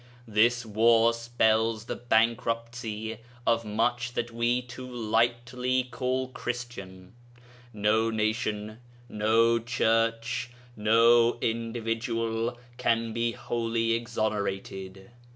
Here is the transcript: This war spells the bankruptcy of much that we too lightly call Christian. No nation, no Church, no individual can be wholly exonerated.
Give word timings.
This 0.27 0.65
war 0.65 1.13
spells 1.13 1.85
the 1.85 1.95
bankruptcy 1.95 3.19
of 3.45 3.63
much 3.63 4.13
that 4.13 4.31
we 4.31 4.59
too 4.63 4.89
lightly 4.91 5.83
call 5.91 6.29
Christian. 6.29 7.13
No 7.71 8.09
nation, 8.09 8.79
no 9.07 9.59
Church, 9.59 10.49
no 10.75 11.37
individual 11.39 12.57
can 12.77 13.13
be 13.13 13.33
wholly 13.33 13.91
exonerated. 13.91 15.11